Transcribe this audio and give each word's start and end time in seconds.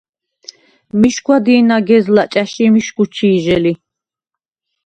მიშგვა 0.99 1.37
დი̄ნაგეზლა̈ 1.45 2.25
ჭა̈ში 2.31 2.65
მიშგუ 2.73 3.03
ჩი̄ჟე 3.15 3.57
ლი. 3.63 3.73